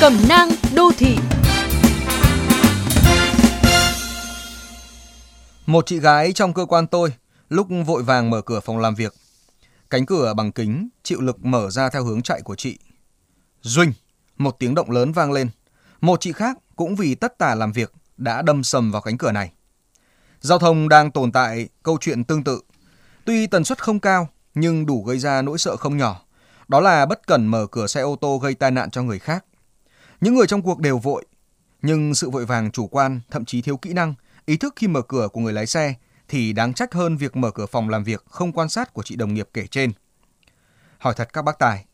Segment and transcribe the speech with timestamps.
[0.00, 1.16] Cẩm nang đô thị
[5.66, 7.12] Một chị gái trong cơ quan tôi
[7.48, 9.14] lúc vội vàng mở cửa phòng làm việc.
[9.90, 12.78] Cánh cửa bằng kính, chịu lực mở ra theo hướng chạy của chị.
[13.62, 13.92] duỳnh,
[14.38, 15.50] một tiếng động lớn vang lên.
[16.00, 19.32] Một chị khác cũng vì tất tả làm việc đã đâm sầm vào cánh cửa
[19.32, 19.52] này.
[20.40, 22.60] Giao thông đang tồn tại câu chuyện tương tự.
[23.24, 26.20] Tuy tần suất không cao, nhưng đủ gây ra nỗi sợ không nhỏ.
[26.68, 29.44] Đó là bất cẩn mở cửa xe ô tô gây tai nạn cho người khác.
[30.20, 31.24] Những người trong cuộc đều vội,
[31.82, 34.14] nhưng sự vội vàng chủ quan, thậm chí thiếu kỹ năng,
[34.46, 35.94] ý thức khi mở cửa của người lái xe
[36.28, 39.16] thì đáng trách hơn việc mở cửa phòng làm việc không quan sát của chị
[39.16, 39.92] đồng nghiệp kể trên.
[40.98, 41.84] Hỏi thật các bác tài,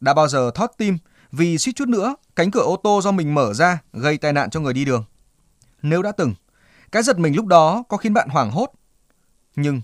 [0.00, 0.98] đã bao giờ thót tim
[1.32, 4.50] vì suýt chút nữa cánh cửa ô tô do mình mở ra gây tai nạn
[4.50, 5.04] cho người đi đường?
[5.82, 6.34] Nếu đã từng,
[6.92, 8.70] cái giật mình lúc đó có khiến bạn hoảng hốt.
[9.56, 9.80] Nhưng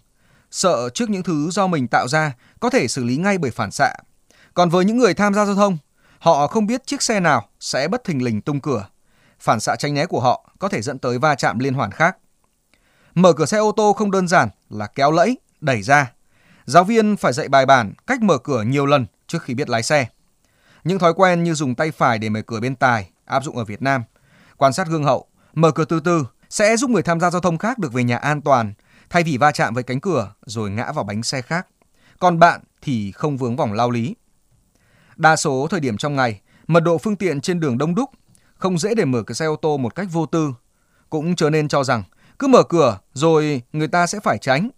[0.51, 3.71] sợ trước những thứ do mình tạo ra có thể xử lý ngay bởi phản
[3.71, 3.93] xạ.
[4.55, 5.79] Còn với những người tham gia giao thông,
[6.19, 8.87] họ không biết chiếc xe nào sẽ bất thình lình tung cửa.
[9.41, 12.17] Phản xạ tránh né của họ có thể dẫn tới va chạm liên hoàn khác.
[13.15, 16.13] Mở cửa xe ô tô không đơn giản là kéo lẫy, đẩy ra.
[16.65, 19.83] Giáo viên phải dạy bài bản cách mở cửa nhiều lần trước khi biết lái
[19.83, 20.07] xe.
[20.85, 23.65] Những thói quen như dùng tay phải để mở cửa bên tài áp dụng ở
[23.65, 24.03] Việt Nam.
[24.57, 27.59] Quan sát gương hậu, mở cửa từ từ sẽ giúp người tham gia giao thông
[27.59, 28.73] khác được về nhà an toàn
[29.11, 31.67] thay vì va chạm với cánh cửa rồi ngã vào bánh xe khác.
[32.19, 34.15] Còn bạn thì không vướng vòng lao lý.
[35.17, 38.11] Đa số thời điểm trong ngày, mật độ phương tiện trên đường đông đúc,
[38.55, 40.55] không dễ để mở cửa xe ô tô một cách vô tư.
[41.11, 42.03] Cũng trở nên cho rằng
[42.39, 44.71] cứ mở cửa rồi người ta sẽ phải tránh.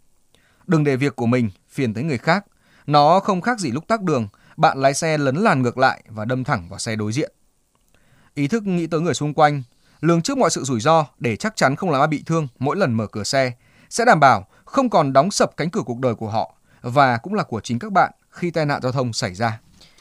[0.67, 2.45] Đừng để việc của mình phiền tới người khác.
[2.87, 6.25] Nó không khác gì lúc tắc đường, bạn lái xe lấn làn ngược lại và
[6.25, 7.33] đâm thẳng vào xe đối diện.
[8.35, 9.63] Ý thức nghĩ tới người xung quanh,
[10.01, 12.77] lường trước mọi sự rủi ro để chắc chắn không làm ai bị thương mỗi
[12.77, 13.53] lần mở cửa xe
[13.91, 17.35] sẽ đảm bảo không còn đóng sập cánh cửa cuộc đời của họ và cũng
[17.35, 19.61] là của chính các bạn khi tai nạn giao thông xảy ra.